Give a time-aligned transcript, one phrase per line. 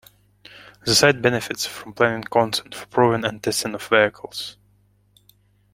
[0.83, 4.57] The site benefits from planning consent for Proving and Testing of Vehicles.